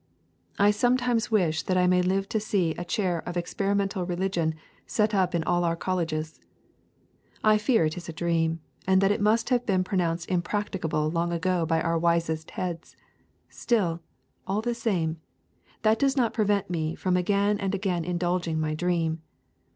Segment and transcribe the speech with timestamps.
[0.57, 4.55] I sometimes wish that I may live to see a chair of Experimental Religion
[4.87, 6.39] set up in all our colleges.
[7.43, 11.31] I fear it is a dream, and that it must have been pronounced impracticable long
[11.31, 12.95] ago by our wisest heads.
[13.47, 14.01] Still,
[14.47, 15.17] all the same,
[15.83, 19.21] that does not prevent me from again and again indulging my dream.